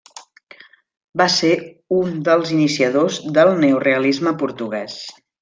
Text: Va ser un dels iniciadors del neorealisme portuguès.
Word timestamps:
Va 1.21 1.27
ser 1.33 1.51
un 1.97 2.15
dels 2.29 2.55
iniciadors 2.57 3.21
del 3.37 3.53
neorealisme 3.67 4.35
portuguès. 4.43 4.99